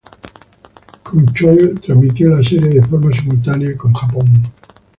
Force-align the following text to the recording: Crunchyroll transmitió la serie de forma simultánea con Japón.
Crunchyroll 1.03 1.79
transmitió 1.79 2.29
la 2.29 2.41
serie 2.43 2.69
de 2.69 2.81
forma 2.81 3.13
simultánea 3.15 3.77
con 3.77 3.93
Japón. 3.93 4.25